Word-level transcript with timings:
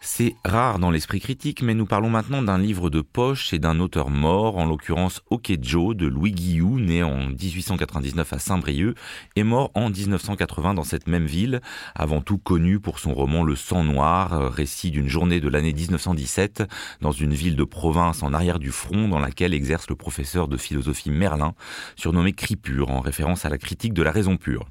C'est 0.00 0.36
rare 0.44 0.78
dans 0.78 0.92
l'esprit 0.92 1.18
critique, 1.18 1.60
mais 1.60 1.74
nous 1.74 1.84
parlons 1.84 2.08
maintenant 2.08 2.40
d'un 2.40 2.56
livre 2.56 2.88
de 2.88 3.00
poche 3.00 3.52
et 3.52 3.58
d'un 3.58 3.80
auteur 3.80 4.10
mort, 4.10 4.56
en 4.56 4.64
l'occurrence 4.64 5.22
Okejo 5.28 5.92
de 5.92 6.06
Louis 6.06 6.30
Guillou, 6.30 6.78
né 6.78 7.02
en 7.02 7.26
1899 7.30 8.32
à 8.32 8.38
Saint-Brieuc 8.38 8.94
et 9.34 9.42
mort 9.42 9.72
en 9.74 9.90
1980 9.90 10.74
dans 10.74 10.84
cette 10.84 11.08
même 11.08 11.26
ville, 11.26 11.60
avant 11.96 12.20
tout 12.20 12.38
connu 12.38 12.78
pour 12.78 13.00
son 13.00 13.12
roman 13.12 13.42
Le 13.42 13.56
sang 13.56 13.82
noir, 13.82 14.52
récit 14.52 14.92
d'une 14.92 15.08
journée 15.08 15.40
de 15.40 15.48
l'année 15.48 15.72
1917 15.72 16.62
dans 17.00 17.12
une 17.12 17.34
ville 17.34 17.56
de 17.56 17.64
province 17.64 18.22
en 18.22 18.32
arrière 18.32 18.60
du 18.60 18.70
front 18.70 19.08
dans 19.08 19.18
laquelle 19.18 19.52
exerce 19.52 19.88
le 19.88 19.96
professeur 19.96 20.46
de 20.46 20.56
philosophie 20.56 21.10
Merlin, 21.10 21.54
surnommé 21.96 22.34
Cripure 22.34 22.90
en 22.90 23.00
référence 23.00 23.44
à 23.44 23.48
la 23.48 23.58
critique 23.58 23.94
de 23.94 24.04
la 24.04 24.12
raison 24.12 24.36
pure. 24.36 24.68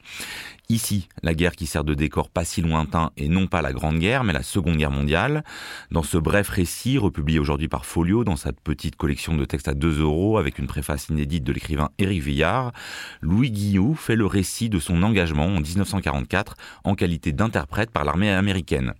Ici, 0.69 1.07
la 1.23 1.33
guerre 1.33 1.55
qui 1.55 1.65
sert 1.65 1.85
de 1.85 1.93
décor 1.93 2.29
pas 2.29 2.43
si 2.43 2.61
lointain 2.61 3.11
et 3.15 3.29
non 3.29 3.47
pas 3.47 3.61
la 3.61 3.71
Grande 3.71 3.99
Guerre, 3.99 4.25
mais 4.25 4.33
la 4.33 4.43
Seconde 4.43 4.75
Guerre 4.75 4.91
mondiale. 4.91 5.45
Dans 5.91 6.03
ce 6.03 6.17
bref 6.17 6.49
récit, 6.49 6.97
republié 6.97 7.39
aujourd'hui 7.39 7.69
par 7.69 7.85
Folio, 7.85 8.25
dans 8.25 8.35
sa 8.35 8.51
petite 8.51 8.97
collection 8.97 9.37
de 9.37 9.45
textes 9.45 9.69
à 9.69 9.73
2 9.73 10.01
euros, 10.01 10.37
avec 10.37 10.59
une 10.59 10.67
préface 10.67 11.07
inédite 11.07 11.45
de 11.45 11.53
l'écrivain 11.53 11.91
Éric 11.99 12.21
Villard, 12.21 12.73
Louis 13.21 13.49
Guillot 13.49 13.93
fait 13.93 14.17
le 14.17 14.25
récit 14.25 14.67
de 14.67 14.77
son 14.77 15.03
engagement 15.03 15.45
en 15.45 15.61
1944 15.61 16.57
en 16.83 16.95
qualité 16.95 17.31
d'interprète 17.31 17.91
par 17.91 18.03
l'armée 18.03 18.29
américaine. 18.29 18.93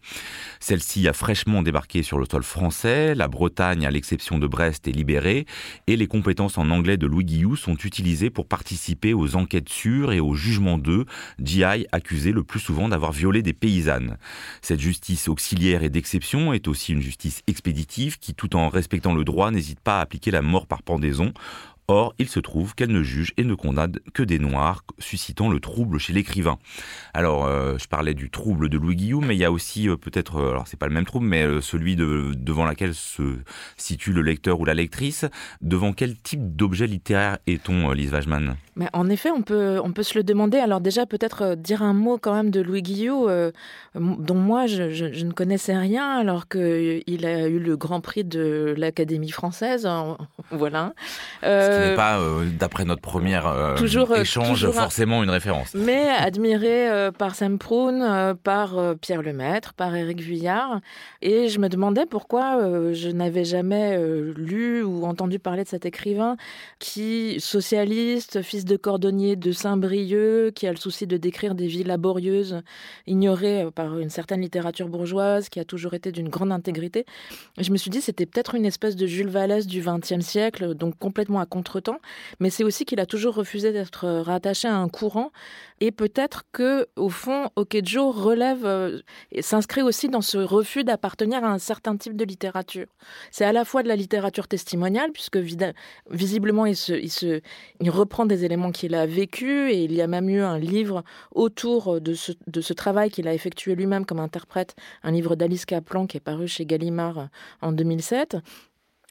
Celle-ci 0.61 1.05
a 1.09 1.11
fraîchement 1.11 1.63
débarqué 1.63 2.01
sur 2.01 2.17
le 2.17 2.25
sol 2.31 2.43
français, 2.43 3.13
la 3.13 3.27
Bretagne, 3.27 3.85
à 3.85 3.91
l'exception 3.91 4.39
de 4.39 4.47
Brest, 4.47 4.87
est 4.87 4.93
libérée, 4.93 5.45
et 5.87 5.97
les 5.97 6.07
compétences 6.07 6.57
en 6.57 6.69
anglais 6.69 6.95
de 6.95 7.07
Louis 7.07 7.25
Guillou 7.25 7.57
sont 7.57 7.75
utilisées 7.75 8.29
pour 8.29 8.47
participer 8.47 9.13
aux 9.13 9.35
enquêtes 9.35 9.67
sûres 9.67 10.13
et 10.13 10.21
au 10.21 10.33
jugement 10.33 10.77
d'eux, 10.77 11.05
accusé 11.63 12.31
le 12.31 12.43
plus 12.43 12.59
souvent 12.59 12.89
d'avoir 12.89 13.11
violé 13.11 13.41
des 13.41 13.53
paysannes. 13.53 14.17
Cette 14.61 14.79
justice 14.79 15.27
auxiliaire 15.27 15.83
et 15.83 15.89
d'exception 15.89 16.53
est 16.53 16.67
aussi 16.67 16.93
une 16.93 17.01
justice 17.01 17.41
expéditive 17.47 18.19
qui, 18.19 18.33
tout 18.33 18.55
en 18.55 18.69
respectant 18.69 19.13
le 19.13 19.23
droit, 19.23 19.51
n'hésite 19.51 19.79
pas 19.79 19.99
à 19.99 20.01
appliquer 20.01 20.31
la 20.31 20.41
mort 20.41 20.67
par 20.67 20.83
pendaison 20.83 21.33
Or, 21.89 22.13
il 22.19 22.27
se 22.27 22.41
trouve 22.41 22.75
qu'elle 22.75 22.91
ne 22.91 23.01
juge 23.01 23.31
et 23.37 23.45
ne 23.45 23.55
condamne 23.55 23.93
que 24.13 24.21
des 24.21 24.39
Noirs, 24.39 24.83
suscitant 24.99 25.49
le 25.49 25.61
trouble 25.61 25.99
chez 25.99 26.11
l'écrivain. 26.11 26.57
Alors, 27.13 27.45
euh, 27.45 27.77
je 27.77 27.87
parlais 27.87 28.13
du 28.13 28.29
trouble 28.29 28.67
de 28.67 28.77
Louis 28.77 28.97
Guillaume, 28.97 29.25
mais 29.25 29.37
il 29.37 29.39
y 29.39 29.45
a 29.45 29.53
aussi 29.53 29.87
euh, 29.87 29.95
peut-être, 29.95 30.35
euh, 30.35 30.51
alors 30.51 30.67
c'est 30.67 30.75
pas 30.75 30.87
le 30.87 30.93
même 30.93 31.05
trouble, 31.05 31.25
mais 31.27 31.45
celui 31.61 31.95
de, 31.95 32.33
devant 32.35 32.65
laquelle 32.65 32.93
se 32.93 33.37
situe 33.77 34.11
le 34.11 34.21
lecteur 34.21 34.59
ou 34.59 34.65
la 34.65 34.73
lectrice. 34.73 35.23
Devant 35.61 35.93
quel 35.93 36.17
type 36.17 36.57
d'objet 36.57 36.87
littéraire 36.87 37.37
est-on, 37.47 37.91
Lise 37.91 38.11
Wajman 38.11 38.57
En 38.91 39.09
effet, 39.09 39.31
on 39.31 39.41
peut, 39.41 39.79
on 39.81 39.93
peut 39.93 40.03
se 40.03 40.17
le 40.17 40.25
demander. 40.25 40.57
Alors 40.57 40.81
déjà, 40.81 41.05
peut-être 41.05 41.55
dire 41.55 41.83
un 41.83 41.93
mot 41.93 42.17
quand 42.17 42.33
même 42.33 42.51
de 42.51 42.59
Louis 42.59 42.81
Guillaume, 42.81 43.53
dont 43.95 44.35
moi, 44.35 44.67
je, 44.67 44.89
je, 44.89 45.25
ne 45.25 45.31
connaissais 45.31 45.77
rien, 45.77 46.17
alors 46.17 46.49
qu'il 46.49 47.25
a 47.25 47.47
eu 47.47 47.59
le 47.59 47.77
Grand 47.77 48.01
Prix 48.01 48.25
de 48.25 48.75
l'Académie 48.77 49.31
française. 49.31 49.87
voilà 50.51 50.93
n'est 51.77 51.95
pas, 51.95 52.19
euh, 52.19 52.45
d'après 52.59 52.85
notre 52.85 53.01
première 53.01 53.47
euh, 53.47 53.75
toujours, 53.75 54.11
euh, 54.11 54.21
échange, 54.21 54.69
forcément 54.71 55.23
une 55.23 55.29
référence. 55.29 55.73
Mais 55.73 56.07
admiré 56.09 57.09
par 57.17 57.35
Sam 57.35 57.57
Proun, 57.57 58.35
par 58.43 58.95
Pierre 59.01 59.21
Lemaître, 59.21 59.73
par 59.73 59.95
Éric 59.95 60.21
Vuillard. 60.21 60.79
Et 61.21 61.47
je 61.47 61.59
me 61.59 61.69
demandais 61.69 62.05
pourquoi 62.05 62.59
je 62.93 63.09
n'avais 63.09 63.43
jamais 63.43 63.99
lu 64.35 64.83
ou 64.83 65.05
entendu 65.05 65.39
parler 65.39 65.63
de 65.63 65.69
cet 65.69 65.85
écrivain 65.85 66.37
qui, 66.79 67.37
socialiste, 67.39 68.41
fils 68.41 68.65
de 68.65 68.77
cordonnier 68.77 69.35
de 69.35 69.51
Saint-Brieuc, 69.51 70.53
qui 70.53 70.67
a 70.67 70.71
le 70.71 70.77
souci 70.77 71.07
de 71.07 71.17
décrire 71.17 71.55
des 71.55 71.67
vies 71.67 71.83
laborieuses, 71.83 72.61
ignorées 73.05 73.67
par 73.73 73.97
une 73.99 74.09
certaine 74.09 74.41
littérature 74.41 74.87
bourgeoise, 74.87 75.49
qui 75.49 75.59
a 75.59 75.65
toujours 75.65 75.93
été 75.93 76.11
d'une 76.11 76.29
grande 76.29 76.51
intégrité. 76.51 77.05
Je 77.57 77.71
me 77.71 77.77
suis 77.77 77.89
dit, 77.89 78.01
c'était 78.01 78.25
peut-être 78.25 78.55
une 78.55 78.65
espèce 78.65 78.95
de 78.95 79.05
Jules 79.07 79.29
Vallès 79.29 79.67
du 79.67 79.81
XXe 79.81 80.25
siècle, 80.25 80.75
donc 80.75 80.97
complètement 80.97 81.39
à 81.39 81.45
contre 81.45 81.66
temps 81.79 81.99
mais 82.39 82.49
c'est 82.49 82.63
aussi 82.63 82.85
qu'il 82.85 82.99
a 82.99 83.05
toujours 83.05 83.35
refusé 83.35 83.71
d'être 83.71 84.07
rattaché 84.07 84.67
à 84.67 84.75
un 84.75 84.89
courant. 84.89 85.31
Et 85.79 85.91
peut-être 85.91 86.43
que, 86.51 86.87
au 86.95 87.09
fond, 87.09 87.49
Okejo 87.55 88.11
relève 88.11 88.65
euh, 88.65 88.99
et 89.31 89.41
s'inscrit 89.41 89.83
aussi 89.83 90.09
dans 90.09 90.21
ce 90.21 90.37
refus 90.37 90.83
d'appartenir 90.83 91.43
à 91.43 91.49
un 91.49 91.59
certain 91.59 91.95
type 91.97 92.15
de 92.15 92.25
littérature. 92.25 92.87
C'est 93.31 93.45
à 93.45 93.51
la 93.51 93.63
fois 93.63 93.83
de 93.83 93.87
la 93.87 93.95
littérature 93.95 94.47
testimoniale, 94.47 95.11
puisque 95.11 95.37
visiblement 95.37 96.65
il, 96.65 96.75
se, 96.75 96.93
il, 97.79 97.89
reprend 97.89 98.25
des 98.25 98.43
éléments 98.43 98.71
qu'il 98.71 98.95
a 98.95 99.05
vécu, 99.05 99.69
et 99.71 99.83
il 99.83 99.93
y 99.93 100.01
a 100.01 100.07
même 100.07 100.29
eu 100.29 100.41
un 100.41 100.57
livre 100.57 101.03
autour 101.31 102.01
de 102.01 102.13
ce, 102.13 102.31
de 102.47 102.61
ce 102.61 102.73
travail 102.73 103.11
qu'il 103.11 103.27
a 103.27 103.33
effectué 103.33 103.75
lui-même 103.75 104.05
comme 104.05 104.19
interprète, 104.19 104.75
un 105.03 105.11
livre 105.11 105.35
d'Alice 105.35 105.65
Kaplan 105.65 106.07
qui 106.07 106.17
est 106.17 106.21
paru 106.21 106.47
chez 106.47 106.65
Gallimard 106.65 107.29
en 107.61 107.71
2007. 107.71 108.37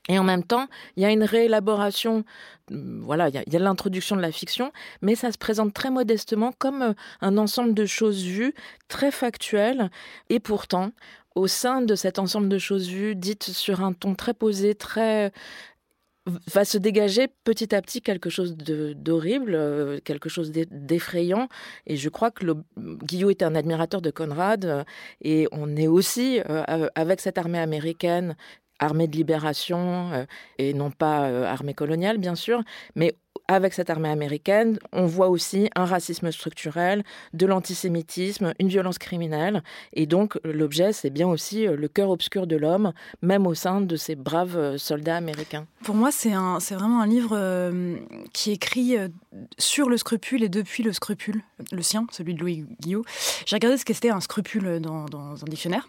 Et 0.09 0.19
en 0.19 0.25
même 0.25 0.45
temps, 0.45 0.69
il 0.97 1.03
y 1.03 1.07
a 1.07 1.11
une 1.11 1.25
réélaboration, 1.25 2.25
euh, 2.71 3.01
voilà, 3.03 3.29
il 3.29 3.35
y 3.35 3.57
a, 3.57 3.59
l'introduction 3.59 4.17
de 4.17 4.21
la 4.21 4.33
fiction, 4.33 4.73
mais 5.03 5.15
ça 5.15 5.33
se 5.33 5.39
présente 5.39 5.75
très 5.75 5.91
modestement 5.91 6.53
comme 6.59 6.83
euh, 6.83 6.93
un 7.21 7.39
ensemble 7.39 7.75
de 7.75 7.87
choses 7.87 8.23
vues, 8.23 8.55
très 8.89 9.11
factuelles, 9.11 9.91
et 10.31 10.39
pourtant, 10.41 10.93
au 11.35 11.47
sein 11.49 11.83
de 11.83 11.95
cet 11.95 12.19
ensemble 12.19 12.49
de 12.49 12.59
choses 12.59 12.89
vues, 12.89 13.15
dites 13.17 13.45
sur 13.45 13.83
un 13.83 13.93
ton 13.93 14.15
très 14.15 14.35
posé, 14.35 14.75
très 14.75 15.33
va 16.53 16.65
se 16.65 16.77
dégager 16.77 17.29
petit 17.45 17.73
à 17.73 17.81
petit 17.81 18.03
quelque 18.03 18.31
chose 18.31 18.57
d'horrible, 18.57 19.55
euh, 19.55 20.01
quelque 20.05 20.29
chose 20.29 20.51
d'effrayant. 20.51 21.49
Et 21.87 21.97
je 21.97 22.09
crois 22.09 22.33
que 22.33 22.45
le, 22.45 22.57
Guillaume 22.77 23.31
est 23.31 23.45
un 23.45 23.55
admirateur 23.55 24.03
de 24.03 24.11
Conrad. 24.11 24.85
et 25.21 25.47
on 25.53 25.77
est 25.77 25.87
aussi, 25.87 26.41
avec 26.97 27.21
cette 27.21 27.39
armée 27.39 27.61
américaine 27.61 28.35
armée 28.79 29.09
de 29.09 29.17
libération 29.17 30.13
euh, 30.13 30.25
et 30.59 30.75
non 30.75 30.91
pas 30.91 31.29
euh, 31.29 31.45
armée 31.45 31.75
coloniale, 31.75 32.19
bien 32.19 32.35
sûr, 32.35 32.63
mais 32.95 33.17
avec 33.49 33.75
cette 33.75 33.91
armée 33.91 34.09
américaine, 34.09 34.79
on 34.93 35.07
voit 35.07 35.29
aussi 35.29 35.71
un 35.75 35.85
racisme 35.85 36.31
structurel, 36.33 37.05
de 37.33 37.47
l'antisémitisme, 37.47 38.55
une 38.59 38.69
violence 38.69 38.99
criminelle. 38.99 39.63
Et 39.93 40.07
donc, 40.07 40.39
l'objet, 40.45 40.93
c'est 40.93 41.11
bien 41.11 41.29
aussi 41.29 41.67
euh, 41.67 41.77
le 41.77 41.89
cœur 41.89 42.11
obscur 42.11 42.47
de 42.47 42.57
l'homme, 42.57 42.93
même 43.23 43.47
au 43.47 43.55
sein 43.55 43.81
de 43.81 43.97
ces 43.97 44.15
braves 44.15 44.57
euh, 44.57 44.79
soldats 44.79 45.17
américains. 45.17 45.67
Pour 45.85 45.95
moi, 45.95 46.11
c'est 46.11 46.31
vraiment 46.31 47.01
un 47.01 47.07
livre 47.07 47.33
euh, 47.35 47.97
qui 48.33 48.51
écrit 48.51 48.97
sur 49.59 49.89
le 49.89 49.97
scrupule 49.97 50.43
et 50.43 50.49
depuis 50.49 50.83
le 50.83 50.93
scrupule, 50.93 51.43
le 51.71 51.83
sien, 51.83 52.07
celui 52.11 52.35
de 52.35 52.41
Louis 52.41 52.65
Guillot. 52.81 53.05
J'ai 53.47 53.57
regardé 53.57 53.77
ce 53.77 53.85
qu'était 53.85 54.11
un 54.11 54.21
scrupule 54.21 54.81
dans, 54.81 55.05
dans 55.07 55.43
un 55.43 55.47
dictionnaire, 55.49 55.87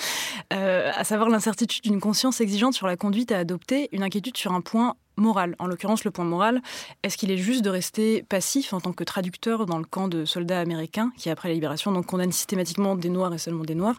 à 0.50 1.04
savoir 1.04 1.28
l'incertitude 1.28 1.82
d'une 1.82 2.00
conscience 2.00 2.40
exigeante 2.40 2.74
sur 2.74 2.86
la 2.86 2.96
conduite 2.96 3.32
à 3.32 3.38
adopter, 3.38 3.88
une 3.92 4.02
inquiétude 4.02 4.36
sur 4.36 4.52
un 4.52 4.60
point 4.60 4.94
moral. 5.18 5.54
En 5.58 5.66
l'occurrence, 5.66 6.04
le 6.04 6.10
point 6.10 6.24
moral, 6.24 6.62
est-ce 7.02 7.16
qu'il 7.16 7.30
est 7.30 7.36
juste 7.36 7.62
de 7.62 7.70
rester 7.70 8.22
passif 8.22 8.72
en 8.72 8.80
tant 8.80 8.92
que 8.92 9.04
traducteur 9.04 9.66
dans 9.66 9.78
le 9.78 9.84
camp 9.84 10.08
de 10.08 10.24
soldats 10.24 10.60
américains 10.60 11.12
qui, 11.16 11.30
après 11.30 11.48
la 11.48 11.54
libération, 11.54 11.92
donc 11.92 12.06
condamne 12.06 12.32
systématiquement 12.32 12.96
des 12.96 13.10
Noirs 13.10 13.34
et 13.34 13.38
seulement 13.38 13.64
des 13.64 13.74
Noirs? 13.74 13.96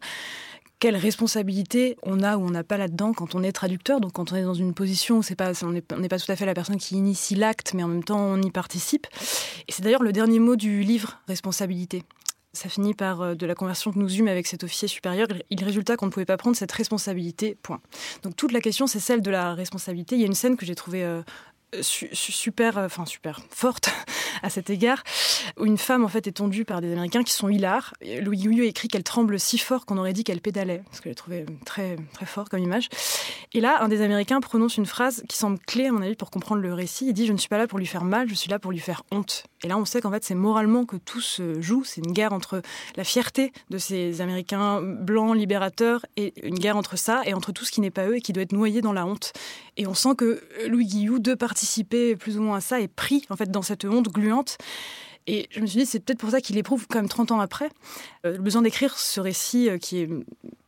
Quelle 0.79 0.95
responsabilité 0.95 1.97
on 2.03 2.23
a 2.23 2.37
ou 2.37 2.45
on 2.45 2.51
n'a 2.51 2.63
pas 2.63 2.77
là-dedans 2.77 3.11
quand 3.11 3.35
on 3.35 3.43
est 3.43 3.51
traducteur, 3.51 3.99
donc 3.99 4.13
quand 4.13 4.31
on 4.31 4.37
est 4.37 4.43
dans 4.43 4.53
une 4.53 4.73
position 4.73 5.17
où 5.17 5.35
pas, 5.35 5.51
on 5.61 5.71
n'est 5.73 5.81
pas 5.81 6.19
tout 6.19 6.31
à 6.31 6.37
fait 6.37 6.45
la 6.45 6.53
personne 6.53 6.77
qui 6.77 6.95
initie 6.95 7.35
l'acte, 7.35 7.73
mais 7.73 7.83
en 7.83 7.89
même 7.89 8.03
temps 8.03 8.21
on 8.21 8.41
y 8.41 8.49
participe. 8.49 9.05
Et 9.67 9.73
c'est 9.73 9.83
d'ailleurs 9.83 10.03
le 10.03 10.13
dernier 10.13 10.39
mot 10.39 10.55
du 10.55 10.81
livre, 10.83 11.19
responsabilité 11.27 12.03
ça 12.53 12.69
finit 12.69 12.93
par 12.93 13.21
euh, 13.21 13.35
de 13.35 13.45
la 13.45 13.55
conversion 13.55 13.91
que 13.91 13.99
nous 13.99 14.17
eûmes 14.17 14.27
avec 14.27 14.47
cet 14.47 14.63
officier 14.63 14.87
supérieur. 14.87 15.27
Il 15.49 15.63
résulta 15.63 15.97
qu'on 15.97 16.07
ne 16.07 16.11
pouvait 16.11 16.25
pas 16.25 16.37
prendre 16.37 16.55
cette 16.55 16.71
responsabilité, 16.71 17.55
point. 17.61 17.81
Donc 18.23 18.35
toute 18.35 18.51
la 18.51 18.61
question, 18.61 18.87
c'est 18.87 18.99
celle 18.99 19.21
de 19.21 19.31
la 19.31 19.53
responsabilité. 19.53 20.15
Il 20.15 20.21
y 20.21 20.23
a 20.23 20.27
une 20.27 20.33
scène 20.33 20.57
que 20.57 20.65
j'ai 20.65 20.75
trouvée 20.75 21.03
euh, 21.03 21.21
super, 21.81 22.77
euh, 22.77 22.85
enfin 22.85 23.05
super 23.05 23.39
forte 23.49 23.91
à 24.43 24.49
cet 24.49 24.69
égard, 24.69 25.03
où 25.59 25.65
une 25.65 25.77
femme 25.77 26.03
en 26.03 26.07
fait 26.07 26.27
est 26.27 26.33
tondue 26.33 26.65
par 26.65 26.81
des 26.81 26.91
Américains 26.91 27.23
qui 27.23 27.33
sont 27.33 27.49
hilars. 27.49 27.93
Louis 28.21 28.37
Guillaume 28.37 28.61
écrit 28.63 28.87
qu'elle 28.87 29.03
tremble 29.03 29.39
si 29.39 29.57
fort 29.57 29.85
qu'on 29.85 29.97
aurait 29.97 30.13
dit 30.13 30.23
qu'elle 30.23 30.41
pédalait, 30.41 30.81
parce 30.85 31.01
que 31.01 31.09
je 31.09 31.15
trouvé 31.15 31.45
très 31.65 31.97
très 32.13 32.25
fort 32.25 32.49
comme 32.49 32.59
image. 32.59 32.89
Et 33.53 33.61
là, 33.61 33.81
un 33.81 33.87
des 33.87 34.01
Américains 34.01 34.41
prononce 34.41 34.77
une 34.77 34.85
phrase 34.85 35.23
qui 35.27 35.37
semble 35.37 35.59
clé 35.59 35.87
à 35.87 35.91
mon 35.91 36.01
avis 36.01 36.15
pour 36.15 36.31
comprendre 36.31 36.61
le 36.61 36.73
récit. 36.73 37.07
Il 37.07 37.13
dit 37.13 37.25
"Je 37.25 37.33
ne 37.33 37.37
suis 37.37 37.49
pas 37.49 37.57
là 37.57 37.67
pour 37.67 37.79
lui 37.79 37.85
faire 37.85 38.03
mal, 38.03 38.29
je 38.29 38.35
suis 38.35 38.49
là 38.49 38.59
pour 38.59 38.71
lui 38.71 38.79
faire 38.79 39.03
honte." 39.11 39.43
Et 39.63 39.67
là, 39.67 39.77
on 39.77 39.85
sait 39.85 40.01
qu'en 40.01 40.11
fait, 40.11 40.23
c'est 40.23 40.35
moralement 40.35 40.85
que 40.85 40.95
tout 40.95 41.21
se 41.21 41.59
joue. 41.61 41.83
C'est 41.83 42.01
une 42.01 42.13
guerre 42.13 42.31
entre 42.31 42.61
la 42.95 43.03
fierté 43.03 43.51
de 43.69 43.77
ces 43.77 44.21
Américains 44.21 44.81
blancs 44.81 45.35
libérateurs 45.35 46.05
et 46.15 46.33
une 46.47 46.57
guerre 46.57 46.77
entre 46.77 46.97
ça 46.97 47.21
et 47.25 47.33
entre 47.33 47.51
tout 47.51 47.65
ce 47.65 47.71
qui 47.71 47.81
n'est 47.81 47.91
pas 47.91 48.07
eux 48.07 48.17
et 48.17 48.21
qui 48.21 48.31
doit 48.31 48.43
être 48.43 48.53
noyé 48.53 48.81
dans 48.81 48.93
la 48.93 49.05
honte. 49.05 49.33
Et 49.77 49.87
on 49.87 49.93
sent 49.93 50.15
que 50.17 50.41
Louis 50.67 50.85
Guillou, 50.85 51.19
de 51.19 51.33
participer 51.33 52.15
plus 52.15 52.37
ou 52.37 52.41
moins 52.41 52.57
à 52.57 52.61
ça, 52.61 52.79
est 52.81 52.87
pris 52.87 53.25
en 53.29 53.35
fait 53.35 53.51
dans 53.51 53.61
cette 53.61 53.85
honte 53.85 54.07
Et 55.27 55.47
je 55.51 55.59
me 55.59 55.67
suis 55.67 55.79
dit, 55.79 55.85
c'est 55.85 55.99
peut-être 55.99 56.19
pour 56.19 56.31
ça 56.31 56.41
qu'il 56.41 56.57
éprouve, 56.57 56.87
quand 56.87 56.97
même 56.97 57.09
30 57.09 57.31
ans 57.31 57.39
après, 57.39 57.69
euh, 58.25 58.33
le 58.33 58.39
besoin 58.39 58.63
d'écrire 58.63 58.97
ce 58.97 59.19
récit 59.19 59.69
euh, 59.69 59.77
qui 59.77 59.99
est 59.99 60.09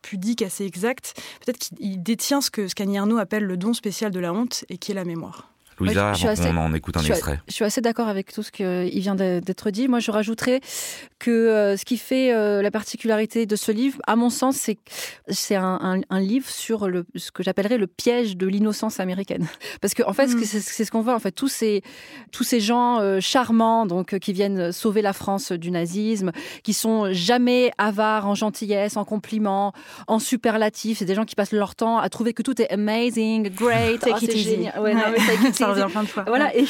pudique, 0.03 0.44
assez 0.44 0.65
exact. 0.65 1.19
Peut-être 1.44 1.57
qu'il 1.57 2.03
détient 2.03 2.42
ce 2.42 2.51
que 2.51 2.68
ce 2.68 2.75
qu'Annie 2.75 2.98
Arnaud 2.98 3.18
appelle 3.18 3.44
le 3.44 3.57
don 3.57 3.74
spécial 3.74 4.12
de 4.12 4.19
la 4.19 4.33
honte 4.33 4.65
et 4.69 4.77
qui 4.77 4.92
est 4.92 4.95
la 4.95 5.06
mémoire. 5.06 5.50
Louisa, 5.86 6.13
je 6.13 6.18
suis 6.19 6.28
avant 6.28 6.42
assez- 6.42 6.50
qu'on 6.51 6.57
en 6.57 6.74
écoute 6.74 6.98
un 6.98 7.00
je 7.00 7.06
suis, 7.06 7.13
extrait. 7.13 7.39
je 7.48 7.54
suis 7.54 7.66
assez 7.66 7.81
d'accord 7.81 8.07
avec 8.07 8.31
tout 8.33 8.44
ce 8.44 8.51
qui 8.51 8.63
vient 9.00 9.16
d'être 9.16 9.69
dit. 9.72 9.88
Moi, 9.88 10.00
je 10.00 10.12
rajouterais 10.12 10.62
que 11.19 11.31
euh, 11.31 11.78
ce 11.78 11.86
qui 11.86 11.98
fait 11.98 12.33
euh, 12.33 12.62
la 12.62 12.72
particularité 12.72 13.45
de 13.45 13.56
ce 13.56 13.72
livre, 13.72 14.00
à 14.07 14.16
mon 14.16 14.30
sens, 14.30 14.56
c'est 14.56 14.78
c'est 15.28 15.56
un, 15.56 15.80
un- 15.81 16.01
un 16.10 16.19
livre 16.19 16.50
sur 16.50 16.88
le, 16.88 17.06
ce 17.16 17.31
que 17.31 17.44
j'appellerais 17.44 17.78
le 17.78 17.88
piège 17.88 18.38
de 18.38 18.48
l'innocence 18.48 19.00
américaine. 19.00 19.48
Parce 19.81 19.94
que 19.94 20.04
en 20.04 20.13
fait, 20.13 20.28
ce 20.28 20.36
que 20.36 20.42
Mm. 20.42 20.62
c'est 20.62 20.86
ce 20.86 20.92
qu'on 20.92 21.01
voit. 21.01 21.16
En 21.16 21.19
fait, 21.19 21.31
tous 21.31 21.48
ces 21.48 21.81
tous 22.31 22.44
ces 22.44 22.60
gens 22.60 23.00
euh, 23.00 23.19
charmants, 23.19 23.86
donc 23.86 24.18
qui 24.19 24.33
viennent 24.33 24.72
sauver 24.72 25.01
la 25.01 25.13
France 25.13 25.51
du 25.51 25.72
nazisme, 25.72 26.31
qui 26.63 26.74
sont 26.74 27.12
jamais 27.13 27.72
avares 27.78 28.28
en 28.28 28.36
gentillesse, 28.36 28.98
en 28.98 29.06
compliments, 29.06 29.74
en 30.07 30.19
superlatifs. 30.19 30.98
C'est 31.00 31.06
des 31.06 31.16
gens 31.16 31.25
qui 31.25 31.36
passent 31.36 31.51
leur 31.51 31.75
temps 31.75 31.98
à 32.00 32.10
trouver 32.10 32.33
que 32.33 32.42
tout 32.42 32.60
est 32.62 32.72
amazing, 32.72 33.50
great, 33.54 34.00
Take 34.01 34.13
oh, 34.16 34.18
it 34.24 34.31
c'est 34.31 34.38
easy. 34.38 34.50
génial. 34.50 34.80
Ouais, 34.80 34.94
non, 34.94 35.01
Ouais. 35.01 35.16
mais 35.18 35.51
revient 35.71 35.91
plein 35.91 36.03
de 36.03 36.07
fois. 36.07 36.23
Voilà, 36.27 36.56
et, 36.56 36.65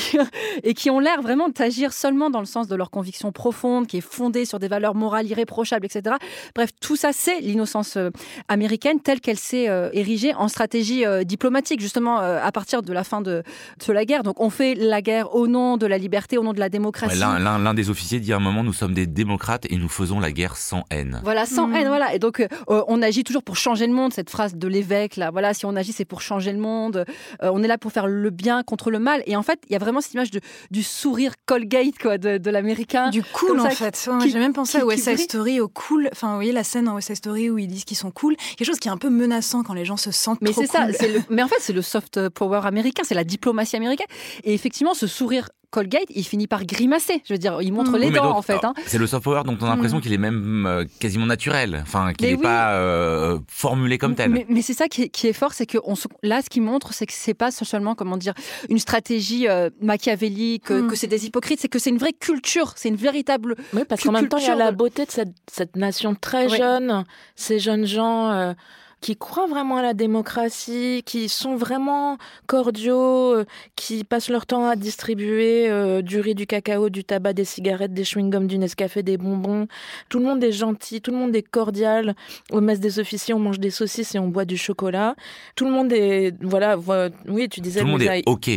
et 0.63 0.73
qui 0.73 0.89
ont 0.89 0.99
l'air 0.99 1.21
vraiment 1.21 1.49
d'agir 1.49 1.93
seulement 1.93 2.29
dans 2.29 2.39
le 2.39 2.45
sens 2.45 2.67
de 2.67 2.75
leur 2.75 2.89
conviction 2.91 3.31
profonde, 3.31 3.87
qui 3.87 3.97
est 3.97 4.01
fondée 4.01 4.45
sur 4.45 4.59
des 4.59 4.67
valeurs 4.67 4.95
morales 4.95 5.27
irréprochables, 5.27 5.85
etc. 5.85 6.15
Bref, 6.55 6.69
tout 6.81 6.95
ça, 6.95 7.11
c'est 7.13 7.39
l'innocence 7.39 7.97
euh, 7.97 8.09
américaine 8.47 8.99
telle 8.99 9.19
qu'elle 9.21 9.37
s'est 9.37 9.69
euh, 9.69 9.89
érigée 9.93 10.33
en 10.33 10.47
stratégie 10.47 11.05
euh, 11.05 11.23
diplomatique, 11.23 11.79
justement, 11.81 12.19
euh, 12.19 12.39
à 12.43 12.51
partir 12.51 12.81
de 12.81 12.93
la 12.93 13.03
fin 13.03 13.21
de, 13.21 13.43
de 13.87 13.93
la 13.93 14.05
guerre. 14.05 14.23
Donc, 14.23 14.39
on 14.39 14.49
fait 14.49 14.75
la 14.75 15.01
guerre 15.01 15.35
au 15.35 15.47
nom 15.47 15.77
de 15.77 15.85
la 15.85 15.97
liberté, 15.97 16.37
au 16.37 16.43
nom 16.43 16.53
de 16.53 16.59
la 16.59 16.69
démocratie. 16.69 17.17
L'un 17.19 17.73
des 17.73 17.89
officiers 17.89 18.19
dit 18.19 18.33
à 18.33 18.37
un 18.37 18.39
moment 18.39 18.63
nous 18.63 18.73
sommes 18.73 18.93
des 18.93 19.07
démocrates 19.07 19.65
et 19.71 19.77
nous 19.77 19.89
faisons 19.89 20.19
la 20.19 20.31
guerre 20.31 20.57
sans 20.57 20.83
haine. 20.91 21.19
Voilà, 21.23 21.45
sans 21.45 21.67
Mhm. 21.67 21.75
haine, 21.75 21.87
voilà. 21.87 22.13
Et 22.13 22.19
donc, 22.19 22.39
euh, 22.39 22.47
euh, 22.69 22.83
on 22.87 23.01
agit 23.01 23.23
toujours 23.23 23.43
pour 23.43 23.55
changer 23.55 23.87
le 23.87 23.93
monde, 23.93 24.13
cette 24.13 24.29
phrase 24.29 24.55
de 24.55 24.67
l'évêque, 24.67 25.15
là. 25.15 25.31
Voilà, 25.31 25.53
si 25.53 25.65
on 25.65 25.75
agit, 25.75 25.91
c'est 25.93 26.05
pour 26.05 26.21
changer 26.21 26.51
le 26.51 26.59
monde. 26.59 27.05
Euh, 27.43 27.51
on 27.53 27.63
est 27.63 27.67
là 27.67 27.77
pour 27.77 27.91
faire 27.91 28.07
le 28.07 28.29
bien 28.29 28.63
contre 28.63 28.90
le 28.91 28.99
mal. 28.99 29.23
Et 29.25 29.35
en 29.35 29.41
fait, 29.43 29.59
il 29.69 29.73
y 29.73 29.75
a 29.75 29.79
vraiment 29.79 30.01
cette 30.01 30.13
image 30.13 30.29
de, 30.31 30.39
du 30.69 30.83
sourire 30.83 31.33
Colgate, 31.45 31.97
quoi, 31.99 32.17
de, 32.17 32.37
de 32.37 32.49
l'américain. 32.51 33.09
Du 33.09 33.23
cool 33.23 33.59
en 33.59 33.63
ça, 33.63 33.71
fait. 33.71 34.09
Ouais, 34.11 34.29
J'ai 34.29 34.37
même 34.39 34.53
pensé 34.53 34.77
qui- 34.77 34.83
à 34.83 34.85
West 34.85 35.03
Side. 35.05 35.17
Story, 35.19 35.59
au 35.59 35.67
cool. 35.67 36.09
Enfin, 36.11 36.29
vous 36.29 36.35
voyez 36.35 36.51
la 36.51 36.63
scène 36.63 36.85
dans 36.85 36.93
West 36.95 37.07
Side 37.07 37.15
Story 37.17 37.49
où 37.49 37.57
ils 37.57 37.67
disent 37.67 37.85
qu'ils 37.85 37.97
sont 37.97 38.11
cool. 38.11 38.35
Quelque 38.57 38.65
chose 38.67 38.79
qui 38.79 38.87
est 38.87 38.91
un 38.91 38.97
peu 38.97 39.09
menaçant 39.09 39.63
quand 39.63 39.73
les 39.73 39.85
gens 39.85 39.97
se 39.97 40.11
sentent 40.11 40.41
Mais 40.41 40.51
trop 40.51 40.61
c'est 40.61 40.67
ça, 40.67 40.85
cool. 40.85 41.07
le- 41.07 41.21
mais 41.29 41.41
en 41.43 41.47
fait, 41.47 41.55
c'est 41.59 41.73
le 41.73 41.81
soft 41.81 42.29
power 42.29 42.61
américain, 42.65 43.03
c'est 43.05 43.15
la 43.15 43.23
diplomatie 43.23 43.75
américaine. 43.75 44.07
Et 44.43 44.53
effectivement, 44.53 44.93
ce 44.93 45.07
sourire 45.07 45.49
Colgate, 45.71 46.03
il 46.09 46.23
finit 46.25 46.47
par 46.47 46.65
grimacer. 46.65 47.21
Je 47.25 47.33
veux 47.33 47.37
dire, 47.39 47.61
il 47.61 47.71
montre 47.73 47.97
les 47.97 48.07
Oui, 48.07 48.13
dents, 48.13 48.25
donc, 48.25 48.35
en 48.35 48.41
fait. 48.41 48.63
hein. 48.63 48.73
C'est 48.85 48.97
le 48.97 49.07
soft 49.07 49.23
power 49.23 49.41
dont 49.45 49.57
on 49.61 49.65
a 49.65 49.69
l'impression 49.69 49.97
Mm. 49.97 50.01
qu'il 50.01 50.13
est 50.13 50.17
même 50.17 50.65
euh, 50.67 50.85
quasiment 50.99 51.25
naturel, 51.25 51.79
enfin 51.81 52.13
qu'il 52.13 52.27
n'est 52.27 52.35
oui. 52.35 52.41
pas 52.41 52.73
euh, 52.73 53.39
formulé 53.47 53.97
comme 53.97 54.13
tel. 54.15 54.29
Mais, 54.31 54.45
mais 54.49 54.61
c'est 54.61 54.73
ça 54.73 54.87
qui 54.87 55.03
est, 55.03 55.09
qui 55.09 55.27
est 55.27 55.33
fort, 55.33 55.53
c'est 55.53 55.65
que 55.65 55.77
on 55.85 55.95
se- 55.95 56.07
là, 56.23 56.41
ce 56.41 56.49
qui 56.49 56.59
montre, 56.61 56.93
c'est 56.93 57.05
que 57.05 57.13
c'est 57.13 57.33
pas 57.33 57.51
seulement, 57.51 57.95
comment 57.95 58.17
dire, 58.17 58.33
une 58.69 58.79
stratégie 58.79 59.47
euh, 59.47 59.69
machiavélique, 59.81 60.69
euh, 60.71 60.83
Mm. 60.83 60.87
que 60.89 60.95
c'est 60.95 61.07
des 61.07 61.25
hypocrites, 61.25 61.59
c'est 61.61 61.69
que 61.69 61.79
c'est 61.79 61.89
une 61.89 61.97
vraie 61.97 62.13
culture, 62.13 62.73
c'est 62.75 62.89
une 62.89 62.95
véritable. 62.95 63.55
Oui, 63.73 63.83
parce 63.87 64.01
qu'en 64.03 64.11
même 64.11 64.27
temps, 64.27 64.37
il 64.37 64.45
y 64.45 64.49
a 64.49 64.55
la 64.55 64.71
beauté 64.71 65.05
de 65.05 65.11
cette, 65.11 65.33
cette 65.51 65.75
nation 65.77 66.15
très 66.15 66.47
Oui. 66.51 66.57
jeune, 66.57 67.05
ces 67.35 67.59
jeunes 67.59 67.85
gens 67.85 68.29
euh, 68.31 68.53
qui 69.01 69.17
croient 69.17 69.47
vraiment 69.47 69.77
à 69.77 69.81
la 69.81 69.93
démocratie, 69.95 71.01
qui 71.05 71.27
sont 71.27 71.55
vraiment 71.55 72.17
cordiaux, 72.45 73.35
euh, 73.35 73.45
qui 73.75 74.03
passent 74.03 74.29
leur 74.29 74.45
temps 74.45 74.67
à 74.67 74.75
distribuer 74.75 75.69
euh, 75.69 76.01
du 76.03 76.19
riz, 76.19 76.35
du 76.35 76.45
cacao, 76.45 76.89
du 76.89 77.03
tabac, 77.03 77.33
des 77.33 77.43
cigarettes, 77.45 77.93
des 77.93 78.03
chewing-gums, 78.03 78.45
du 78.47 78.57
Nescafé, 78.59 79.01
des 79.01 79.17
bonbons. 79.17 79.67
Tout 80.09 80.19
le 80.19 80.25
monde 80.25 80.43
est 80.43 80.51
gentil, 80.51 81.01
tout 81.01 81.11
le 81.11 81.17
monde 81.17 81.35
est 81.35 81.41
cordial. 81.41 82.15
Au 82.51 82.61
mess 82.61 82.79
des 82.79 82.99
officiers, 82.99 83.33
on 83.33 83.39
mange 83.39 83.59
des 83.59 83.71
saucisses 83.71 84.13
et 84.15 84.19
on 84.19 84.27
boit 84.27 84.45
du 84.45 84.57
chocolat. 84.57 85.15
Tout 85.55 85.65
le 85.65 85.71
monde 85.71 85.91
est, 85.93 86.33
voilà, 86.41 86.75
vo- 86.75 87.09
oui, 87.27 87.49
tu 87.49 87.59
disais. 87.61 87.79
Tout 87.79 87.87
le 87.87 87.91
monde 87.93 88.01
est 88.03 88.23
OK. 88.27 88.47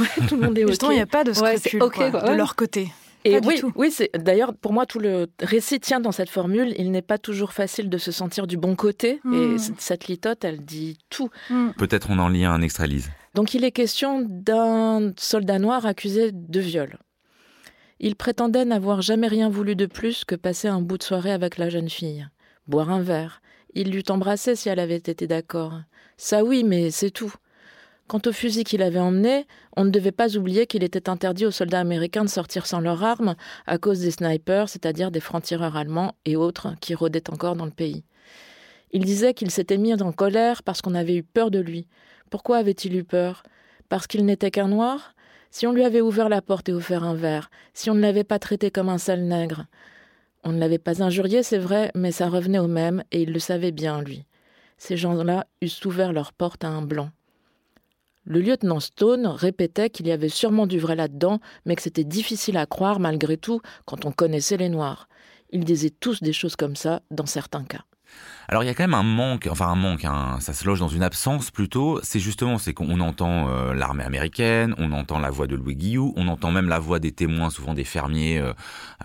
Ouais, 0.00 0.26
tout 0.28 0.36
le 0.36 0.42
monde 0.46 0.58
est 0.58 0.66
Justement, 0.66 0.90
ok. 0.90 0.94
il 0.94 0.98
n'y 0.98 1.02
a 1.02 1.06
pas 1.06 1.24
de 1.24 1.32
Ouais, 1.32 1.56
c'est 1.58 1.68
scrupule 1.70 1.82
ok, 1.82 1.94
quoi, 1.94 2.10
quoi. 2.10 2.30
de 2.30 2.34
leur 2.34 2.56
côté. 2.56 2.88
Et 3.24 3.32
Pas 3.34 3.40
du 3.40 3.48
oui, 3.48 3.60
tout. 3.60 3.72
oui, 3.76 3.90
c'est 3.90 4.10
d'ailleurs 4.16 4.54
pour 4.54 4.72
moi 4.72 4.86
tout 4.86 4.98
le 4.98 5.26
récit 5.40 5.78
tient 5.78 6.00
dans 6.00 6.12
cette 6.12 6.30
formule. 6.30 6.74
Il 6.78 6.90
n'est 6.90 7.02
pas 7.02 7.18
toujours 7.18 7.52
facile 7.52 7.90
de 7.90 7.98
se 7.98 8.12
sentir 8.12 8.46
du 8.46 8.56
bon 8.56 8.76
côté. 8.76 9.20
Et 9.34 9.58
c- 9.58 9.72
cette 9.78 10.06
litote, 10.08 10.42
elle 10.44 10.64
dit 10.64 10.96
tout. 11.10 11.28
Peut-être 11.76 12.08
on 12.10 12.18
en 12.18 12.28
lit 12.28 12.44
un 12.46 12.62
extrait, 12.62 12.86
Lise. 12.86 13.10
Donc 13.34 13.52
il 13.54 13.62
est 13.64 13.72
question 13.72 14.24
d'un 14.26 15.12
soldat 15.18 15.58
noir 15.58 15.84
accusé 15.86 16.30
de 16.32 16.60
viol. 16.60 16.98
Il 18.00 18.16
prétendait 18.16 18.64
n'avoir 18.64 19.02
jamais 19.02 19.28
rien 19.28 19.50
voulu 19.50 19.76
de 19.76 19.84
plus 19.86 20.24
que 20.24 20.34
passer 20.34 20.68
un 20.68 20.80
bout 20.80 20.96
de 20.96 21.02
soirée 21.02 21.32
avec 21.32 21.58
la 21.58 21.68
jeune 21.68 21.90
fille, 21.90 22.26
boire 22.66 22.90
un 22.90 23.02
verre. 23.02 23.42
Il 23.74 23.90
l'eût 23.92 24.02
embrassée 24.08 24.56
si 24.56 24.68
elle 24.70 24.80
avait 24.80 24.96
été 24.96 25.26
d'accord. 25.26 25.80
Ça 26.16 26.42
oui, 26.42 26.64
mais 26.64 26.90
c'est 26.90 27.10
tout. 27.10 27.32
Quant 28.10 28.20
au 28.26 28.32
fusil 28.32 28.64
qu'il 28.64 28.82
avait 28.82 28.98
emmené, 28.98 29.46
on 29.76 29.84
ne 29.84 29.90
devait 29.90 30.10
pas 30.10 30.36
oublier 30.36 30.66
qu'il 30.66 30.82
était 30.82 31.08
interdit 31.08 31.46
aux 31.46 31.52
soldats 31.52 31.78
américains 31.78 32.24
de 32.24 32.28
sortir 32.28 32.66
sans 32.66 32.80
leurs 32.80 33.04
armes 33.04 33.36
à 33.68 33.78
cause 33.78 34.00
des 34.00 34.10
snipers, 34.10 34.68
c'est-à-dire 34.68 35.12
des 35.12 35.20
francs-tireurs 35.20 35.76
allemands 35.76 36.16
et 36.24 36.34
autres 36.34 36.74
qui 36.80 36.96
rôdaient 36.96 37.30
encore 37.30 37.54
dans 37.54 37.66
le 37.66 37.70
pays. 37.70 38.02
Il 38.90 39.04
disait 39.04 39.32
qu'il 39.32 39.52
s'était 39.52 39.78
mis 39.78 39.94
en 40.02 40.10
colère 40.10 40.64
parce 40.64 40.82
qu'on 40.82 40.96
avait 40.96 41.14
eu 41.14 41.22
peur 41.22 41.52
de 41.52 41.60
lui. 41.60 41.86
Pourquoi 42.30 42.56
avait-il 42.56 42.96
eu 42.96 43.04
peur? 43.04 43.44
Parce 43.88 44.08
qu'il 44.08 44.24
n'était 44.24 44.50
qu'un 44.50 44.66
noir? 44.66 45.14
Si 45.52 45.68
on 45.68 45.72
lui 45.72 45.84
avait 45.84 46.00
ouvert 46.00 46.28
la 46.28 46.42
porte 46.42 46.68
et 46.68 46.72
offert 46.72 47.04
un 47.04 47.14
verre, 47.14 47.48
si 47.74 47.90
on 47.90 47.94
ne 47.94 48.00
l'avait 48.00 48.24
pas 48.24 48.40
traité 48.40 48.72
comme 48.72 48.88
un 48.88 48.98
sale 48.98 49.22
nègre? 49.22 49.66
On 50.42 50.50
ne 50.50 50.58
l'avait 50.58 50.78
pas 50.78 51.00
injurié, 51.00 51.44
c'est 51.44 51.58
vrai, 51.58 51.92
mais 51.94 52.10
ça 52.10 52.28
revenait 52.28 52.58
au 52.58 52.66
même, 52.66 53.04
et 53.12 53.22
il 53.22 53.32
le 53.32 53.38
savait 53.38 53.70
bien, 53.70 54.02
lui. 54.02 54.26
Ces 54.78 54.96
gens-là 54.96 55.46
eussent 55.62 55.84
ouvert 55.84 56.12
leur 56.12 56.32
porte 56.32 56.64
à 56.64 56.70
un 56.70 56.82
blanc. 56.82 57.10
Le 58.24 58.40
lieutenant 58.40 58.80
Stone 58.80 59.26
répétait 59.26 59.88
qu'il 59.88 60.06
y 60.06 60.12
avait 60.12 60.28
sûrement 60.28 60.66
du 60.66 60.78
vrai 60.78 60.94
là-dedans, 60.94 61.40
mais 61.64 61.74
que 61.74 61.82
c'était 61.82 62.04
difficile 62.04 62.58
à 62.58 62.66
croire 62.66 63.00
malgré 63.00 63.38
tout 63.38 63.60
quand 63.86 64.04
on 64.04 64.12
connaissait 64.12 64.58
les 64.58 64.68
Noirs. 64.68 65.08
Ils 65.50 65.64
disaient 65.64 65.90
tous 65.90 66.22
des 66.22 66.32
choses 66.32 66.54
comme 66.54 66.76
ça 66.76 67.00
dans 67.10 67.26
certains 67.26 67.64
cas. 67.64 67.84
Alors 68.48 68.64
il 68.64 68.66
y 68.66 68.68
a 68.68 68.74
quand 68.74 68.82
même 68.82 68.94
un 68.94 69.04
manque, 69.04 69.46
enfin 69.48 69.68
un 69.68 69.76
manque, 69.76 70.04
hein, 70.04 70.38
ça 70.40 70.52
se 70.52 70.66
loge 70.66 70.80
dans 70.80 70.88
une 70.88 71.02
absence 71.02 71.50
plutôt. 71.50 72.00
C'est 72.02 72.18
justement, 72.18 72.58
c'est 72.58 72.74
qu'on 72.74 73.00
entend 73.00 73.48
euh, 73.48 73.72
l'armée 73.72 74.04
américaine, 74.04 74.74
on 74.76 74.92
entend 74.92 75.18
la 75.18 75.30
voix 75.30 75.46
de 75.46 75.54
Louis 75.54 75.76
Guillou, 75.76 76.12
on 76.16 76.26
entend 76.28 76.50
même 76.50 76.68
la 76.68 76.80
voix 76.80 76.98
des 76.98 77.12
témoins, 77.12 77.50
souvent 77.50 77.74
des 77.74 77.84
fermiers, 77.84 78.38
euh, 78.38 78.52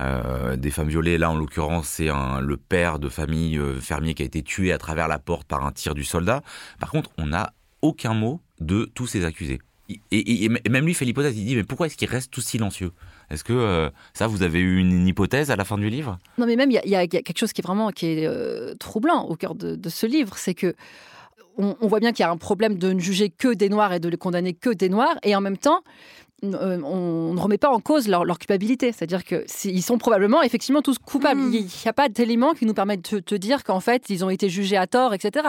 euh, 0.02 0.56
des 0.56 0.72
femmes 0.72 0.90
violées. 0.90 1.18
Là 1.18 1.30
en 1.30 1.36
l'occurrence, 1.36 1.88
c'est 1.88 2.10
le 2.42 2.58
père 2.58 3.00
de 3.00 3.08
famille 3.08 3.60
fermier 3.80 4.14
qui 4.14 4.24
a 4.24 4.26
été 4.26 4.42
tué 4.42 4.74
à 4.74 4.78
travers 4.78 5.08
la 5.08 5.20
porte 5.20 5.48
par 5.48 5.66
un 5.66 5.72
tir 5.72 5.94
du 5.94 6.04
soldat. 6.04 6.42
Par 6.80 6.90
contre, 6.90 7.12
on 7.18 7.28
n'a 7.28 7.54
aucun 7.86 8.14
mot 8.14 8.42
de 8.60 8.90
tous 8.94 9.08
ces 9.08 9.24
accusés. 9.26 9.60
Et, 9.90 10.00
et- 10.12 10.46
et 10.46 10.70
même 10.70 10.86
lui 10.86 10.96
fait 10.96 11.06
l'hypothèse, 11.06 11.38
il 11.38 11.46
dit 11.46 11.56
mais 11.56 11.64
pourquoi 11.64 11.86
est-ce 11.86 11.96
qu'ils 11.96 12.10
restent 12.10 12.32
tous 12.32 12.42
silencieux? 12.42 12.92
Est-ce 13.30 13.44
que 13.44 13.54
euh, 13.54 13.90
ça, 14.14 14.26
vous 14.28 14.42
avez 14.42 14.60
eu 14.60 14.80
une, 14.80 14.92
une 14.92 15.08
hypothèse 15.08 15.52
à 15.52 15.56
la 15.56 15.64
fin 15.64 15.78
du 15.78 15.90
livre? 15.90 16.18
Non, 16.40 16.48
mais 16.48 16.56
même, 16.56 16.72
il 16.72 16.74
y, 16.74 16.78
a- 16.80 16.86
il 16.86 16.90
y 16.92 16.96
a 16.96 17.06
quelque 17.08 17.38
chose 17.38 17.54
qui 17.54 17.62
est 17.62 17.68
vraiment 17.68 17.92
qui 17.92 18.08
est, 18.08 18.26
euh, 18.26 18.74
troublant 18.80 19.24
au 19.26 19.36
cœur 19.36 19.54
de, 19.54 19.76
de 19.76 19.90
ce 19.90 20.06
livre, 20.08 20.38
c'est 20.38 20.56
que 20.56 20.74
on, 21.58 21.76
on 21.82 21.88
voit 21.88 22.00
bien 22.00 22.12
qu'il 22.14 22.22
y 22.24 22.28
a 22.28 22.32
un 22.32 22.38
problème 22.38 22.78
de 22.78 22.92
ne 22.94 23.00
juger 23.00 23.30
que 23.30 23.54
des 23.54 23.70
Noirs 23.70 23.94
et 23.94 24.00
de 24.00 24.10
les 24.10 24.18
condamner 24.18 24.54
que 24.54 24.72
des 24.72 24.90
Noirs, 24.90 25.16
et 25.24 25.36
en 25.36 25.42
même 25.42 25.58
temps, 25.58 25.82
euh, 26.44 26.82
on 26.84 27.34
ne 27.34 27.40
remet 27.40 27.58
pas 27.58 27.70
en 27.70 27.80
cause 27.80 28.08
leur, 28.08 28.26
leur 28.26 28.40
culpabilité. 28.40 28.92
C'est-à-dire 28.92 29.24
qu'ils 29.24 29.84
sont 29.84 29.98
probablement 30.00 30.42
effectivement 30.44 30.82
tous 30.82 30.98
coupables. 30.98 31.40
Mm. 31.42 31.54
Il 31.54 31.62
n'y 31.66 31.70
a 31.88 31.94
pas 31.94 32.10
d'éléments 32.10 32.54
qui 32.54 32.66
nous 32.66 32.74
permettent 32.74 33.14
de 33.14 33.20
te 33.20 33.36
dire 33.36 33.64
qu'en 33.64 33.80
fait, 33.80 34.10
ils 34.10 34.26
ont 34.26 34.30
été 34.32 34.50
jugés 34.50 34.78
à 34.78 34.86
tort, 34.88 35.14
etc. 35.14 35.48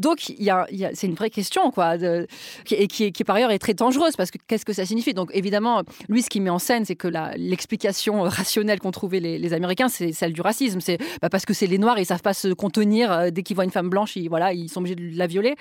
Donc, 0.00 0.20
c'est 0.20 1.06
une 1.06 1.14
vraie 1.14 1.30
question, 1.30 1.70
quoi, 1.70 1.96
et 1.96 2.86
qui, 2.88 3.12
par 3.24 3.36
ailleurs 3.36 3.50
est 3.50 3.58
très 3.58 3.74
dangereuse 3.74 4.16
parce 4.16 4.30
que 4.30 4.38
qu'est-ce 4.46 4.64
que 4.64 4.72
ça 4.72 4.86
signifie? 4.86 5.14
Donc, 5.14 5.30
évidemment, 5.34 5.82
lui, 6.08 6.22
ce 6.22 6.30
qu'il 6.30 6.42
met 6.42 6.50
en 6.50 6.58
scène, 6.58 6.84
c'est 6.84 6.96
que 6.96 7.08
l'explication 7.36 8.22
rationnelle 8.22 8.80
qu'ont 8.80 8.90
trouvé 8.90 9.20
les, 9.20 9.50
Américains, 9.52 9.88
c'est 9.88 10.12
celle 10.12 10.32
du 10.32 10.40
racisme. 10.40 10.80
C'est 10.80 10.98
bah, 11.20 11.28
parce 11.28 11.44
que 11.44 11.52
c'est 11.52 11.66
les 11.66 11.78
Noirs, 11.78 11.98
ils 11.98 12.06
savent 12.06 12.22
pas 12.22 12.34
se 12.34 12.48
contenir 12.48 13.12
euh, 13.12 13.30
dès 13.30 13.42
qu'ils 13.42 13.56
voient 13.56 13.64
une 13.64 13.70
femme 13.70 13.90
blanche, 13.90 14.16
ils, 14.16 14.68
sont 14.68 14.80
obligés 14.80 14.94
de 14.94 15.18
la 15.18 15.26
violer. 15.26 15.56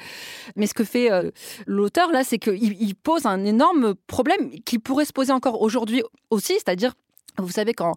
Mais 0.55 0.67
ce 0.67 0.73
que 0.73 0.83
fait 0.83 1.11
euh, 1.11 1.31
l'auteur 1.65 2.11
là, 2.11 2.23
c'est 2.23 2.37
qu'il 2.37 2.81
il 2.81 2.95
pose 2.95 3.25
un 3.25 3.43
énorme 3.45 3.95
problème 4.07 4.51
qui 4.63 4.79
pourrait 4.79 5.05
se 5.05 5.13
poser 5.13 5.33
encore 5.33 5.61
aujourd'hui 5.61 6.03
aussi, 6.29 6.53
c'est-à-dire 6.53 6.93
vous 7.37 7.51
savez, 7.51 7.73
quand, 7.73 7.93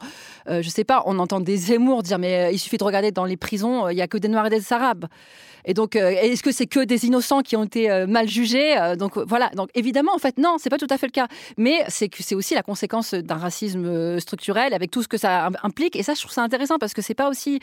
euh, 0.49 0.63
je 0.63 0.69
sais 0.69 0.85
pas, 0.85 1.03
on 1.07 1.19
entend 1.19 1.41
des 1.41 1.57
Zemmour 1.57 2.03
dire, 2.03 2.19
mais 2.19 2.47
euh, 2.47 2.51
il 2.51 2.59
suffit 2.59 2.79
de 2.79 2.85
regarder 2.85 3.11
dans 3.11 3.25
les 3.25 3.37
prisons, 3.37 3.87
euh, 3.87 3.93
il 3.93 3.99
y 3.99 4.03
a 4.03 4.07
que 4.09 4.19
des 4.19 4.29
Noirs 4.29 4.47
et 4.47 4.51
des 4.51 4.73
Arabes. 4.73 5.07
Et 5.65 5.75
donc, 5.75 5.95
euh, 5.95 6.11
est-ce 6.11 6.43
que 6.43 6.51
c'est 6.51 6.67
que 6.67 6.81
des 6.81 7.07
innocents 7.07 7.41
qui 7.43 7.55
ont 7.55 7.63
été 7.63 7.89
euh, 7.89 8.09
mal 8.09 8.29
jugés 8.29 8.77
Euh, 8.77 8.97
Donc 8.97 9.17
euh, 9.17 9.25
voilà. 9.25 9.49
Donc 9.51 9.69
évidemment, 9.75 10.13
en 10.13 10.19
fait, 10.19 10.37
non, 10.39 10.57
c'est 10.59 10.71
pas 10.71 10.79
tout 10.79 10.89
à 10.91 10.99
fait 10.99 11.07
le 11.07 11.13
cas. 11.13 11.29
Mais 11.57 11.85
c'est 11.89 12.11
aussi 12.35 12.55
la 12.55 12.65
conséquence 12.65 13.15
d'un 13.15 13.37
racisme 13.37 13.85
euh, 13.87 14.19
structurel 14.19 14.75
avec 14.75 14.91
tout 14.91 15.05
ce 15.05 15.09
que 15.09 15.17
ça 15.17 15.47
im- 15.47 15.53
implique. 15.63 15.95
Et 15.95 16.03
ça, 16.03 16.15
je 16.15 16.21
trouve 16.21 16.33
ça 16.33 16.43
intéressant 16.43 16.79
parce 16.79 16.95
que 16.95 17.01
c'est 17.03 17.15
pas 17.15 17.29
aussi, 17.29 17.61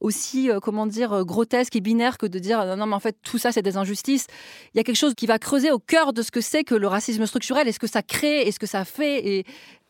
aussi 0.00 0.50
euh, 0.50 0.58
comment 0.58 0.86
dire, 0.86 1.12
euh, 1.12 1.22
grotesque 1.24 1.76
et 1.76 1.80
binaire 1.80 2.18
que 2.18 2.26
de 2.26 2.40
dire 2.40 2.60
euh, 2.60 2.74
non, 2.74 2.86
mais 2.86 2.94
en 2.96 3.00
fait, 3.00 3.16
tout 3.22 3.38
ça, 3.38 3.52
c'est 3.52 3.62
des 3.62 3.76
injustices. 3.76 4.26
Il 4.74 4.78
y 4.78 4.80
a 4.80 4.82
quelque 4.82 4.96
chose 4.96 5.14
qui 5.14 5.26
va 5.26 5.38
creuser 5.38 5.70
au 5.70 5.78
cœur 5.78 6.12
de 6.12 6.22
ce 6.22 6.32
que 6.32 6.40
c'est 6.40 6.64
que 6.64 6.74
le 6.74 6.88
racisme 6.88 7.26
structurel 7.26 7.68
et 7.68 7.72
ce 7.72 7.78
que 7.78 7.86
ça 7.86 8.02
crée? 8.02 8.42
Et 8.48 8.50
ce 8.50 8.58
que 8.58 8.66
ça 8.66 8.84
fait? 8.84 9.24
Et 9.24 9.44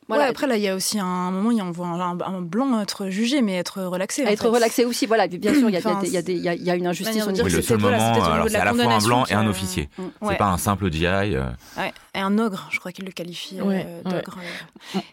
Voilà. 0.09 0.27
après, 0.27 0.47
là, 0.47 0.57
il 0.57 0.63
y 0.63 0.69
a 0.69 0.75
aussi 0.75 0.99
un 0.99 1.31
moment, 1.31 1.51
on 1.65 1.71
voit 1.71 1.87
un, 1.87 2.41
blanc 2.41 2.81
être 2.81 3.09
jugé, 3.09 3.43
mais 3.43 3.57
être 3.57 3.83
relaxé. 3.83 4.23
Être 4.23 4.49
relaxé 4.49 4.85
aussi, 4.85 5.07
voilà. 5.07 5.27
Bien 5.27 5.55
sûr, 5.55 5.69
il 5.69 5.75
y, 5.75 6.41
y, 6.41 6.71
a 6.71 6.75
une 6.75 6.87
injustice. 6.87 7.27
Oui, 7.27 7.51
le 7.51 7.63
seul 7.63 7.79
moment, 7.79 8.15
c'est 8.49 8.57
à 8.57 8.65
la 8.65 8.75
fois 8.75 8.93
un 8.93 8.99
blanc 8.99 9.25
et 9.27 9.35
un 9.35 9.47
officier. 9.47 9.89
C'est 10.23 10.39
pas 10.39 10.47
un 10.47 10.59
simple 10.59 10.91
GI. 10.91 11.07
Ouais. 11.07 11.93
Et 12.15 12.21
un 12.21 12.39
ogre, 12.39 12.69
je 12.71 12.79
crois 12.79 12.93
qu'il 12.93 13.05
le 13.05 13.13
qualifie 13.13 13.57
d'ogre. 13.57 14.39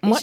Moi, 0.03 0.19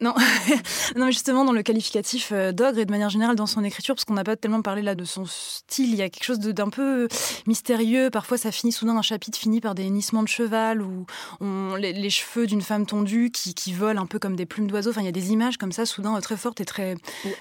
non, 0.00 0.14
non, 0.96 1.06
mais 1.06 1.12
justement 1.12 1.44
dans 1.44 1.52
le 1.52 1.62
qualificatif 1.62 2.32
euh, 2.32 2.52
d'ogre 2.52 2.78
et 2.78 2.84
de 2.84 2.90
manière 2.90 3.08
générale 3.08 3.36
dans 3.36 3.46
son 3.46 3.64
écriture, 3.64 3.94
parce 3.94 4.04
qu'on 4.04 4.14
n'a 4.14 4.24
pas 4.24 4.36
tellement 4.36 4.60
parlé 4.60 4.82
là 4.82 4.94
de 4.94 5.04
son 5.04 5.24
style, 5.26 5.90
il 5.90 5.96
y 5.96 6.02
a 6.02 6.10
quelque 6.10 6.24
chose 6.24 6.38
d'un 6.38 6.68
peu 6.68 7.08
mystérieux. 7.46 8.10
Parfois, 8.10 8.36
ça 8.36 8.52
finit 8.52 8.72
soudain 8.72 8.96
un 8.96 9.02
chapitre 9.02 9.38
fini 9.38 9.60
par 9.60 9.74
des 9.74 9.84
hennissements 9.84 10.22
de 10.22 10.28
cheval 10.28 10.82
ou 10.82 11.06
on, 11.40 11.76
les, 11.76 12.10
cheveux 12.10 12.46
d'une 12.46 12.60
femme 12.60 12.86
tondue 12.86 13.30
qui, 13.30 13.54
qui, 13.54 13.72
volent 13.72 14.02
un 14.02 14.06
peu 14.06 14.18
comme 14.18 14.36
des 14.36 14.46
plumes 14.46 14.66
d'oiseaux. 14.66 14.90
Enfin, 14.90 15.00
il 15.00 15.06
y 15.06 15.08
a 15.08 15.12
des 15.12 15.32
images 15.32 15.56
comme 15.56 15.72
ça, 15.72 15.86
soudain 15.86 16.18
très 16.20 16.36
fortes 16.36 16.60
et 16.60 16.64
très. 16.64 16.96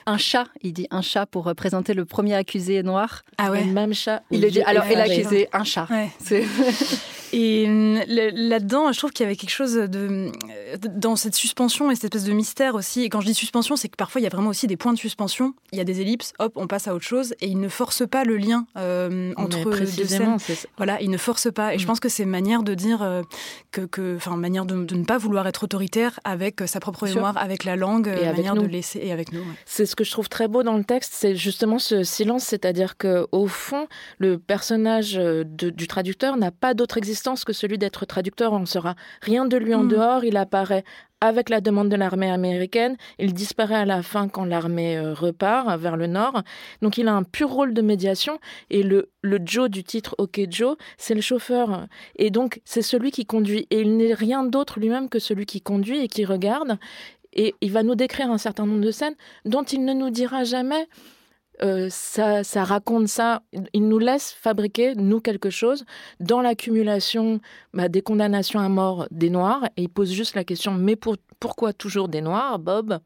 un 0.05 0.17
chat, 0.17 0.48
il 0.62 0.74
dit 0.74 0.88
un 0.91 1.01
chat 1.01 1.25
pour 1.25 1.53
présenter 1.55 1.93
le 1.93 2.05
premier 2.05 2.36
accusé 2.36 2.84
noir. 2.84 3.24
Ah 3.38 3.51
ouais. 3.51 3.63
Le 3.63 3.72
même 3.72 3.93
chat. 3.93 4.24
Il 4.31 4.41
le 4.41 4.51
dit. 4.51 4.62
Alors, 4.62 4.86
et 4.86 4.96
l'accusé, 4.96 5.50
un 5.51 5.63
chat. 5.63 5.88
Ouais. 5.89 6.12
Et 7.33 7.65
hum, 7.67 8.00
là-dedans, 8.07 8.91
je 8.91 8.98
trouve 8.98 9.12
qu'il 9.12 9.24
y 9.24 9.27
avait 9.27 9.36
quelque 9.36 9.50
chose 9.50 9.75
de 9.75 10.31
dans 10.77 11.15
cette 11.15 11.36
suspension 11.36 11.91
et 11.91 11.95
cette 11.95 12.15
espèce 12.15 12.24
de 12.24 12.33
mystère 12.33 12.75
aussi. 12.75 13.03
Et 13.03 13.09
quand 13.09 13.21
je 13.21 13.27
dis 13.27 13.33
suspension, 13.33 13.75
c'est 13.75 13.89
que 13.89 13.95
parfois 13.95 14.21
il 14.21 14.24
y 14.24 14.27
a 14.27 14.29
vraiment 14.29 14.50
aussi 14.50 14.67
des 14.67 14.77
points 14.77 14.93
de 14.93 14.98
suspension. 14.98 15.53
Il 15.71 15.77
y 15.77 15.81
a 15.81 15.83
des 15.83 16.01
ellipses, 16.01 16.33
hop, 16.39 16.53
on 16.55 16.67
passe 16.67 16.88
à 16.88 16.95
autre 16.95 17.05
chose, 17.05 17.33
et 17.41 17.48
il 17.48 17.59
ne 17.59 17.69
force 17.69 18.07
pas 18.07 18.24
le 18.24 18.38
lien 18.38 18.65
euh, 18.77 19.33
entre 19.38 19.69
deux 19.69 19.86
scènes. 19.86 20.38
Voilà, 20.77 21.01
il 21.01 21.09
ne 21.09 21.17
force 21.17 21.51
pas. 21.51 21.74
Et 21.74 21.79
je 21.79 21.83
mm. 21.83 21.88
pense 21.88 22.00
que 22.00 22.09
c'est 22.09 22.24
une 22.24 22.29
manière 22.29 22.63
de 22.63 22.74
dire 22.74 23.01
euh, 23.01 23.21
que, 23.71 24.15
enfin, 24.15 24.36
manière 24.36 24.65
de, 24.65 24.75
ne 24.75 25.03
pas 25.03 25.17
vouloir 25.17 25.48
être 25.48 25.63
autoritaire 25.63 26.19
avec 26.24 26.62
sa 26.65 26.79
propre 26.79 27.05
mémoire, 27.05 27.38
avec 27.38 27.63
la 27.63 27.75
langue, 27.75 28.07
et 28.07 28.27
euh, 28.27 28.33
manière 28.33 28.55
de 28.55 28.65
laisser 28.65 29.00
et 29.03 29.12
avec 29.12 29.31
nous. 29.31 29.43
C'est 29.65 29.86
ce 29.86 29.95
que 29.95 30.03
je 30.03 30.12
trouve 30.12 30.29
très 30.29 30.48
beau 30.48 30.63
dans 30.63 30.77
le 30.77 30.83
texte, 30.83 31.13
c'est 31.15 31.36
justement 31.36 31.79
ce 31.79 32.03
silence, 32.03 32.43
c'est-à-dire 32.43 32.98
que 32.98 33.27
au 33.31 33.48
fond, 33.48 33.88
le 34.17 34.38
personnage 34.38 35.15
du 35.15 35.88
traducteur 35.88 36.38
n'a 36.38 36.51
pas 36.51 36.74
d'autre 36.74 36.98
existence 36.98 37.18
que 37.45 37.53
celui 37.53 37.77
d'être 37.77 38.05
traducteur. 38.05 38.53
On 38.53 38.59
ne 38.59 38.65
saura 38.65 38.95
rien 39.21 39.45
de 39.45 39.57
lui 39.57 39.73
en 39.73 39.83
mm. 39.83 39.88
dehors. 39.88 40.23
Il 40.23 40.38
apparaît 40.38 40.83
avec 41.21 41.49
la 41.49 41.61
demande 41.61 41.89
de 41.89 41.95
l'armée 41.95 42.31
américaine. 42.31 42.95
Il 43.17 43.33
disparaît 43.33 43.75
à 43.75 43.85
la 43.85 44.01
fin 44.01 44.29
quand 44.29 44.45
l'armée 44.45 44.97
euh, 44.97 45.13
repart 45.13 45.77
vers 45.77 45.97
le 45.97 46.07
nord. 46.07 46.43
Donc 46.81 46.97
il 46.97 47.07
a 47.07 47.13
un 47.13 47.23
pur 47.23 47.49
rôle 47.49 47.73
de 47.73 47.81
médiation. 47.81 48.39
Et 48.69 48.83
le, 48.83 49.09
le 49.21 49.39
Joe 49.43 49.69
du 49.69 49.83
titre 49.83 50.15
OK 50.17 50.39
Joe, 50.49 50.77
c'est 50.97 51.15
le 51.15 51.21
chauffeur. 51.21 51.88
Et 52.15 52.29
donc 52.31 52.61
c'est 52.65 52.81
celui 52.81 53.11
qui 53.11 53.25
conduit. 53.25 53.67
Et 53.69 53.81
il 53.81 53.97
n'est 53.97 54.13
rien 54.13 54.43
d'autre 54.43 54.79
lui-même 54.79 55.09
que 55.09 55.19
celui 55.19 55.45
qui 55.45 55.61
conduit 55.61 55.99
et 55.99 56.07
qui 56.07 56.25
regarde. 56.25 56.77
Et 57.33 57.55
il 57.61 57.71
va 57.71 57.83
nous 57.83 57.95
décrire 57.95 58.31
un 58.31 58.38
certain 58.39 58.65
nombre 58.65 58.83
de 58.83 58.91
scènes 58.91 59.15
dont 59.45 59.63
il 59.63 59.85
ne 59.85 59.93
nous 59.93 60.09
dira 60.09 60.43
jamais 60.43 60.88
euh, 61.61 61.87
ça, 61.89 62.63
raconte 62.63 63.07
ça. 63.07 63.41
Il 63.73 63.87
nous 63.87 63.99
laisse 63.99 64.31
fabriquer, 64.31 64.95
nous, 64.95 65.19
quelque 65.19 65.49
chose 65.49 65.85
dans 66.19 66.41
l'accumulation 66.41 67.39
bah, 67.73 67.89
des 67.89 68.01
condamnations 68.01 68.59
à 68.59 68.69
mort 68.69 69.07
des 69.11 69.29
Noirs. 69.29 69.65
Et 69.77 69.83
il 69.83 69.89
pose 69.89 70.11
juste 70.11 70.35
la 70.35 70.43
question, 70.43 70.73
mais 70.73 70.95
pourquoi 71.39 71.73
toujours 71.73 72.07
des 72.07 72.21
Noirs, 72.21 72.59
Bob? 72.59 72.99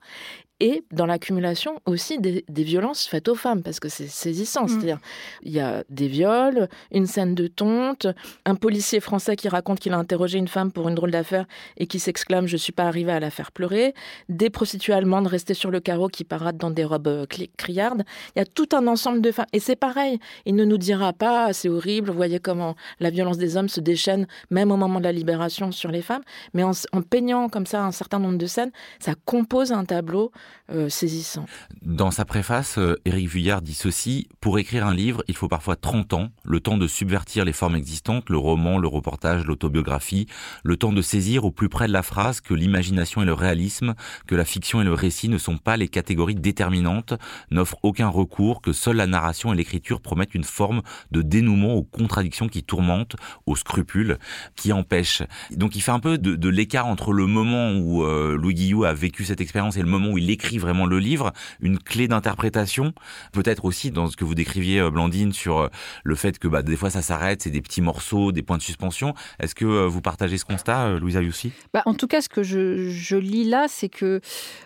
Et 0.63 0.86
dans 0.93 1.05
l'accumulation 1.05 1.82
aussi 1.86 2.20
des, 2.20 2.46
violences 2.48 3.05
faites 3.05 3.27
aux 3.27 3.36
femmes, 3.36 3.63
parce 3.63 3.82
que 3.82 3.89
c'est 3.89 4.08
saisissant. 4.08 4.63
Mm. 4.63 4.67
C'est-à-dire, 4.70 5.00
il 5.41 5.51
y 5.51 5.60
a 5.60 5.84
des 5.89 6.08
viols, 6.08 6.70
une 6.93 7.05
scène 7.05 7.36
de 7.36 7.48
tonte, 7.48 8.08
un 8.46 8.55
policier 8.55 9.01
français 9.01 9.36
qui 9.36 9.50
raconte 9.50 9.82
qu'il 9.82 9.91
a 9.91 9.98
interrogé 9.98 10.38
une 10.38 10.48
femme 10.48 10.72
pour 10.72 10.88
une 10.88 10.96
drôle 10.96 11.12
d'affaire 11.12 11.48
et 11.75 11.86
qui 11.86 12.00
s'exclame 12.00 12.48
Je 12.48 12.55
suis 12.55 12.72
pas 12.72 12.86
arrivé 12.86 13.12
à 13.12 13.20
la 13.20 13.29
faire 13.29 13.51
pleurer, 13.51 13.93
des 14.29 14.50
prostituées 14.50 14.93
allemandes 14.93 15.27
restées 15.27 15.53
sur 15.53 15.70
le 15.70 15.82
carreau 15.82 16.08
qui 16.08 16.24
paradent 16.24 16.55
dans 16.55 16.72
des 16.72 16.86
robes 16.86 17.08
euh, 17.08 17.25
criardes. 17.58 18.03
Il 18.34 18.39
y 18.39 18.41
a 18.41 18.46
tout 18.46 18.70
un 18.72 18.88
ensemble 18.88 19.20
de 19.20 19.34
femmes. 19.34 19.48
Et 19.51 19.60
c'est 19.60 19.75
pareil, 19.75 20.17
il 20.46 20.55
ne 20.55 20.63
nous 20.63 20.77
dira 20.77 21.12
pas 21.12 21.51
C'est 21.51 21.67
horrible, 21.67 22.10
vous 22.10 22.15
voyez 22.15 22.39
comment 22.39 22.75
la 23.01 23.10
violence 23.10 23.38
des 23.38 23.58
hommes 23.58 23.67
se 23.67 23.82
déchaîne, 23.82 24.27
même 24.50 24.72
au 24.72 24.77
moment 24.77 25.00
de 25.00 25.03
la 25.03 25.12
libération 25.12 25.74
sur 25.74 25.91
les 25.91 26.01
femmes. 26.01 26.24
Mais 26.53 26.63
en, 26.63 26.72
en 26.93 27.01
peignant 27.01 27.50
comme 27.50 27.65
ça 27.65 27.84
un 27.84 27.91
certain 27.91 28.20
nombre 28.20 28.38
de 28.38 28.46
scènes, 28.46 28.72
ça 29.01 29.12
compose 29.25 29.74
un 29.74 29.84
tableau 29.84 30.32
euh, 30.72 30.89
saisissant. 30.89 31.45
Dans 31.81 32.12
sa 32.12 32.25
préface, 32.25 32.77
euh, 32.77 32.95
Éric 33.05 33.27
Vuillard 33.27 33.62
dit 33.62 33.74
ceci 33.74 34.27
Pour 34.39 34.60
écrire 34.60 34.88
un 34.88 34.93
livre, 34.93 35.24
il 35.27 35.36
faut 35.36 35.48
parfois 35.50 35.75
30 35.75 36.13
ans, 36.13 36.29
le 36.43 36.60
temps 36.60 36.77
de 36.77 36.88
subvertir 36.88 37.43
les 37.43 37.53
formes 37.53 37.75
existantes, 37.75 38.29
le 38.29 38.38
roman, 38.38 38.77
le 38.77 38.88
reportage, 38.88 39.45
l'autobiographie, 39.45 40.27
le 40.63 40.77
temps 40.77 40.93
de 40.93 41.01
saisir 41.01 41.45
au 41.45 41.51
plus 41.51 41.69
près 41.69 41.88
de 41.88 41.93
la 41.93 42.01
phrase 42.01 42.39
que 42.39 42.53
l'imagination 42.53 43.22
et 43.22 43.25
le 43.25 43.33
réalisme, 43.33 43.93
que 44.25 44.36
la 44.36 44.45
fiction 44.45 44.81
et 44.81 44.86
le 44.86 44.93
récit 44.93 45.29
ne 45.29 45.38
sont 45.38 45.57
pas 45.57 45.77
les 45.77 45.89
catégories 45.89 46.36
déterminantes, 46.36 47.13
n'offrent 47.51 47.79
aucun 47.83 48.07
recours, 48.07 48.62
que 48.62 48.72
seule 48.72 48.98
la 48.98 49.07
narration 49.07 49.53
et 49.53 49.57
l'écriture 49.57 50.01
promettent 50.01 50.33
une 50.36 50.43
forme 50.43 50.81
de 51.12 51.22
dénouement 51.22 51.74
aux 51.74 51.83
contradictions 51.83 52.48
qui 52.48 52.63
tourmentent, 52.63 53.15
aux 53.45 53.55
scrupules 53.55 54.17
qui 54.55 54.72
empêchent. 54.72 55.24
Donc 55.51 55.75
il 55.75 55.81
fait 55.81 55.91
un 55.91 56.00
peu 56.00 56.17
de, 56.17 56.50
l'écart 56.50 56.88
entre 56.88 57.13
le 57.13 57.25
moment 57.25 57.72
où 57.74 58.03
euh, 58.03 58.38
Louis 58.38 58.53
Guillou 58.53 58.86
a 58.86 58.93
vécu 58.93 59.25
cette 59.25 59.41
expérience 59.41 59.77
et 59.77 59.81
le 59.81 59.88
moment 59.88 60.10
où 60.10 60.17
il 60.17 60.25
écrit 60.34 60.58
vraiment 60.58 60.86
le 60.86 61.00
livre, 61.00 61.32
une 61.62 61.80
clé 61.80 62.08
d'interprétation, 62.08 62.94
peut-être 63.32 63.66
aussi 63.66 63.92
dans 63.92 64.08
ce 64.08 64.18
que 64.18 64.25
vous 64.25 64.36
décriviez, 64.36 64.80
euh, 64.80 64.90
Blandine, 64.90 65.32
sur 65.32 65.60
euh, 65.60 65.68
le 66.04 66.16
fait 66.16 66.40
que 66.40 66.48
bah, 66.48 66.62
des 66.62 66.75
fois 66.75 66.90
ça 66.90 67.02
s'arrête, 67.02 67.42
c'est 67.42 67.50
des 67.50 67.62
petits 67.62 67.82
morceaux, 67.82 68.32
des 68.32 68.42
points 68.42 68.58
de 68.58 68.62
suspension. 68.62 69.13
Est-ce 69.40 69.56
que 69.56 69.66
euh, 69.66 69.88
vous 69.88 70.02
partagez 70.02 70.38
ce 70.38 70.46
constat, 70.46 71.00
Louisa 71.00 71.22
Youssi 71.22 71.52
bah, 71.74 71.84
En 71.86 71.94
tout 71.94 72.08
cas, 72.08 72.22
ce 72.22 72.30
que 72.30 72.44
je, 72.44 73.16
lis 73.16 73.46
là, 73.46 73.68
c'est 73.70 73.90
que 73.90 74.20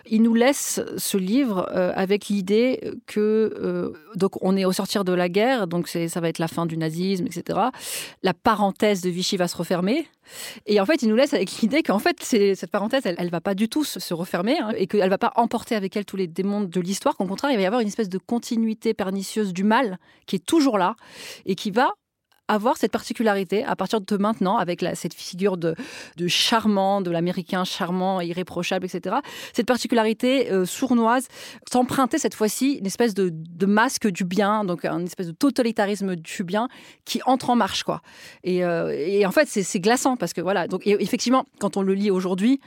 il 0.06 0.22
nous 0.22 0.34
laisse 0.34 0.80
ce 0.96 1.18
livre 1.18 1.68
avec 1.94 2.28
l'idée 2.28 2.94
que 3.06 3.92
donc 4.16 4.42
on 4.42 4.56
est 4.56 4.64
au 4.64 4.72
sortir 4.72 5.04
de 5.04 5.12
la 5.12 5.28
guerre, 5.28 5.66
donc 5.66 5.86
ça 5.88 6.20
va 6.20 6.28
être 6.28 6.38
la 6.38 6.48
fin 6.48 6.64
du 6.64 6.78
nazisme, 6.78 7.26
etc. 7.26 7.58
La 8.22 8.34
parenthèse 8.34 9.02
de 9.02 9.10
Vichy 9.10 9.36
va 9.36 9.48
se 9.48 9.56
refermer. 9.56 10.08
Et 10.66 10.80
en 10.80 10.86
fait, 10.86 11.02
il 11.02 11.08
nous 11.08 11.16
laisse 11.16 11.34
avec 11.34 11.50
l'idée 11.60 11.82
qu'en 11.82 11.98
fait, 11.98 12.22
cette 12.22 12.70
parenthèse, 12.70 13.02
elle, 13.04 13.16
ne 13.18 13.30
va 13.30 13.40
pas 13.40 13.54
du 13.54 13.68
tout 13.68 13.84
se, 13.84 14.14
refermer 14.14 14.58
hein, 14.58 14.72
et 14.76 14.86
qu'elle 14.86 15.10
va 15.10 15.18
pas 15.18 15.32
emporter 15.36 15.74
avec 15.74 15.96
elle 15.96 16.04
tous 16.04 16.16
les 16.16 16.26
démons 16.26 16.62
de 16.62 16.80
l'histoire. 16.80 17.16
Qu'au 17.16 17.26
contraire, 17.26 17.50
il 17.50 17.56
va 17.56 17.62
y 17.62 17.66
avoir 17.66 17.80
une 17.80 17.88
espèce 17.88 18.08
de 18.08 18.18
continuité 18.18 18.94
pernicieuse 18.94 19.52
du 19.52 19.64
mal 19.64 19.98
qui 20.26 20.36
est 20.36 20.44
toujours 20.44 20.78
là 20.78 20.96
et 21.46 21.54
qui 21.54 21.70
va 21.70 21.92
avoir 22.48 22.78
cette 22.78 22.92
particularité 22.92 23.62
à 23.64 23.76
partir 23.76 24.00
de 24.00 24.16
maintenant, 24.16 24.56
avec 24.56 24.84
cette 24.94 25.14
figure 25.14 25.56
de, 25.56 25.74
charmant, 26.26 27.00
de 27.00 27.10
l'américain 27.10 27.64
charmant, 27.64 28.20
irréprochable, 28.20 28.86
etc. 28.86 29.16
Cette 29.52 29.66
particularité 29.66 30.50
euh, 30.50 30.64
sournoise 30.64 31.28
s'emprunter 31.70 32.18
cette 32.18 32.34
fois-ci 32.34 32.74
une 32.74 32.86
espèce 32.86 33.14
de, 33.14 33.32
masque 33.66 34.08
du 34.08 34.24
bien, 34.24 34.64
donc 34.64 34.86
un 34.86 35.04
espèce 35.04 35.26
de 35.26 35.32
totalitarisme 35.32 36.16
du 36.16 36.42
bien 36.42 36.68
qui 37.04 37.20
entre 37.26 37.50
en 37.50 37.56
marche, 37.56 37.82
quoi. 37.82 38.00
Et, 38.44 38.64
euh, 38.64 39.26
en 39.26 39.30
fait, 39.30 39.46
c'est 39.46 39.80
glaçant 39.80 40.16
parce 40.16 40.32
que 40.32 40.40
voilà. 40.40 40.66
Donc 40.66 40.86
effectivement, 40.86 41.44
quand 41.60 41.76
on 41.76 41.82
le 41.82 41.92
lit 41.92 42.10
aujourd'hui, 42.10 42.60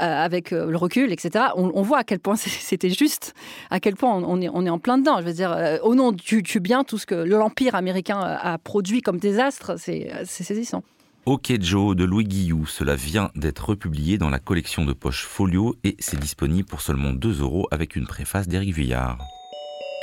euh, 0.00 0.04
avec 0.04 0.50
le 0.50 0.76
recul, 0.76 1.12
etc., 1.12 1.46
on, 1.56 1.82
voit 1.82 1.98
à 1.98 2.04
quel 2.04 2.20
point 2.20 2.36
c'était 2.36 2.90
juste, 2.90 3.34
à 3.70 3.80
quel 3.80 3.96
point 3.96 4.14
on, 4.14 4.40
est, 4.40 4.48
on 4.52 4.64
est 4.64 4.70
en 4.70 4.78
plein 4.78 4.96
dedans. 4.96 5.18
Je 5.20 5.26
veux 5.26 5.32
dire, 5.34 5.78
au 5.82 5.94
nom 5.94 6.12
du, 6.12 6.42
du 6.42 6.60
bien, 6.60 6.84
tout 6.84 6.96
ce 6.96 7.04
que 7.04 7.14
l'empire 7.14 7.74
américain 7.74 8.18
a 8.18 8.56
produit 8.58 9.02
comme 9.02 9.18
désastre, 9.26 9.76
c'est 9.76 10.24
saisissant. 10.24 10.82
Ok 11.24 11.52
Joe 11.60 11.96
de 11.96 12.04
Louis 12.04 12.24
Guillou, 12.24 12.66
cela 12.66 12.94
vient 12.94 13.30
d'être 13.34 13.70
republié 13.70 14.16
dans 14.16 14.30
la 14.30 14.38
collection 14.38 14.84
de 14.84 14.92
poche 14.92 15.24
Folio 15.24 15.74
et 15.82 15.96
c'est 15.98 16.20
disponible 16.20 16.68
pour 16.68 16.80
seulement 16.80 17.12
2 17.12 17.40
euros 17.40 17.66
avec 17.72 17.96
une 17.96 18.06
préface 18.06 18.46
d'Éric 18.46 18.72
Vuillard. 18.72 19.18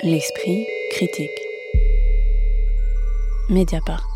L'esprit 0.04 0.66
critique. 0.92 1.30
Mediapart. 3.50 4.13